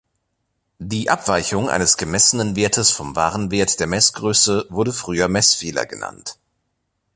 [0.79, 6.39] Die Abweichung eines gemessenen Wertes vom wahren Wert der Messgröße wurde früher Messfehler genannt.